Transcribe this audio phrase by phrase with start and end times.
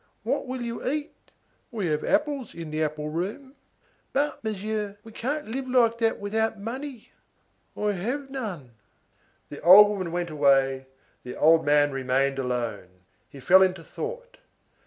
[0.23, 1.13] "What will you eat?"
[1.69, 3.53] "We have apples in the apple room."
[4.13, 7.11] "But, Monsieur, we can't live like that without money."
[7.77, 8.71] "I have none."
[9.49, 10.87] The old woman went away,
[11.23, 12.87] the old man remained alone.
[13.29, 14.37] He fell into thought.